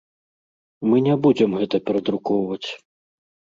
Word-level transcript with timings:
Мы 0.91 0.97
не 1.09 1.13
будзем 1.27 1.51
гэта 1.61 1.83
перадрукоўваць. 1.91 2.65